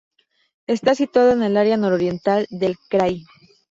[0.65, 3.23] Está situado en el área nororiental del krai.